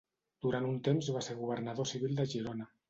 Durant 0.45 0.65
un 0.71 0.79
temps 0.89 1.11
va 1.19 1.23
ser 1.29 1.39
governador 1.43 1.91
civil 1.95 2.21
de 2.23 2.31
Girona. 2.35 2.73